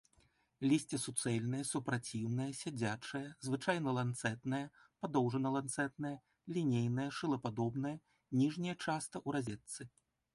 [0.69, 4.61] Лісце суцэльнае, супраціўнае, сядзячае, звычайна ланцэтнае,
[5.05, 6.13] падоўжана-ланцэтнае,
[6.57, 7.93] лінейнае, шылападобнае,
[8.41, 9.89] ніжняе часта ў разетцы.